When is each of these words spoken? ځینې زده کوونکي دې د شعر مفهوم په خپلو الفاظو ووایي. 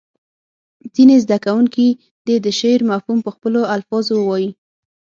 ځینې 0.95 1.15
زده 1.23 1.37
کوونکي 1.45 1.87
دې 2.25 2.35
د 2.45 2.47
شعر 2.59 2.79
مفهوم 2.91 3.19
په 3.23 3.31
خپلو 3.35 3.59
الفاظو 3.75 4.15
ووایي. 4.19 4.49